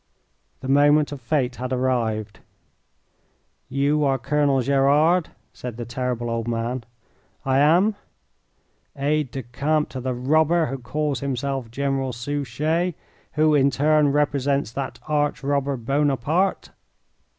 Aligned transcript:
The 0.61 0.67
moment 0.67 1.11
of 1.11 1.21
fate 1.21 1.57
had 1.57 1.71
arrived. 1.71 2.39
"You 3.69 4.03
are 4.03 4.17
Colonel 4.17 4.59
Gerard?" 4.61 5.29
said 5.53 5.77
the 5.77 5.85
terrible 5.85 6.27
old 6.27 6.47
man. 6.47 6.85
"I 7.45 7.59
am." 7.59 7.93
"Aide 8.97 9.29
de 9.29 9.43
camp 9.43 9.89
to 9.89 10.01
the 10.01 10.15
robber 10.15 10.65
who 10.65 10.79
calls 10.79 11.19
himself 11.19 11.69
General 11.69 12.13
Suchet, 12.13 12.95
who 13.33 13.53
in 13.53 13.69
turn 13.69 14.11
represents 14.11 14.71
that 14.71 14.97
arch 15.07 15.43
robber 15.43 15.77
Buonaparte?" 15.77 16.71